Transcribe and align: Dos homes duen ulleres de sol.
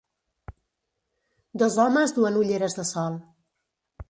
Dos 1.63 1.77
homes 1.85 2.17
duen 2.19 2.41
ulleres 2.43 2.79
de 2.81 2.91
sol. 2.97 3.23